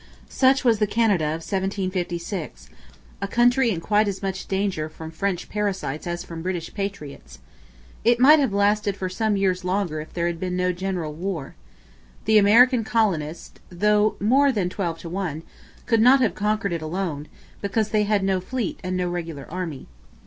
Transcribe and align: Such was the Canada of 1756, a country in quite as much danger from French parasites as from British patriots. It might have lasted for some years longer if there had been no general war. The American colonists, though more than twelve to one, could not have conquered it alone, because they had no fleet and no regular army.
Such 0.29 0.63
was 0.63 0.79
the 0.79 0.87
Canada 0.87 1.25
of 1.25 1.45
1756, 1.45 2.69
a 3.21 3.27
country 3.27 3.69
in 3.69 3.79
quite 3.81 4.07
as 4.07 4.23
much 4.23 4.47
danger 4.47 4.89
from 4.89 5.11
French 5.11 5.47
parasites 5.47 6.07
as 6.07 6.23
from 6.23 6.41
British 6.41 6.73
patriots. 6.73 7.37
It 8.03 8.19
might 8.19 8.39
have 8.39 8.51
lasted 8.51 8.97
for 8.97 9.09
some 9.09 9.37
years 9.37 9.63
longer 9.63 10.01
if 10.01 10.11
there 10.11 10.25
had 10.25 10.39
been 10.39 10.57
no 10.57 10.71
general 10.73 11.13
war. 11.13 11.53
The 12.25 12.39
American 12.39 12.83
colonists, 12.83 13.59
though 13.69 14.15
more 14.19 14.51
than 14.51 14.69
twelve 14.69 14.97
to 15.01 15.07
one, 15.09 15.43
could 15.85 16.01
not 16.01 16.19
have 16.19 16.33
conquered 16.33 16.73
it 16.73 16.81
alone, 16.81 17.27
because 17.61 17.89
they 17.89 18.01
had 18.05 18.23
no 18.23 18.41
fleet 18.41 18.79
and 18.83 18.97
no 18.97 19.07
regular 19.07 19.45
army. 19.51 19.85